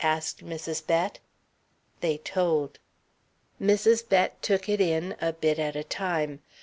asked 0.03 0.43
Mrs. 0.43 0.87
Bett. 0.87 1.19
They 1.99 2.17
told. 2.17 2.79
Mrs. 3.61 4.09
Bett 4.09 4.41
took 4.41 4.67
it 4.67 4.81
in, 4.81 5.15
a 5.21 5.31
bit 5.31 5.59
at 5.59 5.75
a 5.75 5.83
time. 5.83 6.41